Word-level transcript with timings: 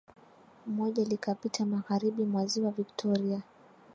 Moja 0.67 1.05
likapita 1.05 1.65
magharibi 1.65 2.23
mwa 2.25 2.45
Ziwa 2.45 2.71
Victoria 2.71 3.41